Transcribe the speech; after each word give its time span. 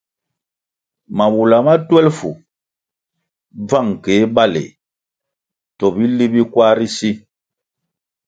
Mawula 1.17 1.57
ma 1.65 1.73
twelfu, 1.87 2.29
bvang 3.67 3.89
keh 4.03 4.23
baleh 4.35 4.69
to 5.77 5.85
bili 5.95 6.25
bi 6.33 6.41
kwar 6.53 6.73
ri 6.79 6.87
si. 6.97 7.11